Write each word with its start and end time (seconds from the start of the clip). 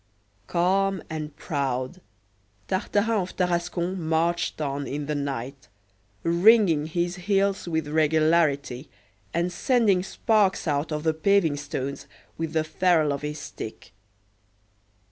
Calm 0.47 1.03
and 1.11 1.35
proud, 1.35 2.01
Tartarin 2.67 3.21
of 3.21 3.35
Tarascon 3.35 3.99
marched 3.99 4.59
on 4.59 4.87
in 4.87 5.05
the 5.05 5.13
night, 5.13 5.67
ringing 6.23 6.87
his 6.87 7.17
heels 7.17 7.67
with 7.67 7.87
regularity, 7.87 8.89
and 9.31 9.53
sending 9.53 10.01
sparks 10.01 10.67
out 10.67 10.91
of 10.91 11.03
the 11.03 11.13
paving 11.13 11.55
stones 11.57 12.07
with 12.35 12.53
the 12.53 12.63
ferule 12.63 13.13
of 13.13 13.21
his 13.21 13.37
stick. 13.37 13.91